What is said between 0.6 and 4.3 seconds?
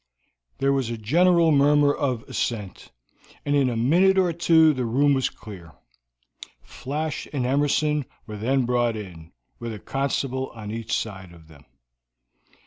was a general murmur of assent, and in a minute